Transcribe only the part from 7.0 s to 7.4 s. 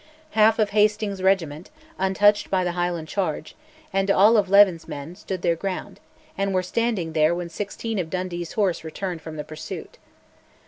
there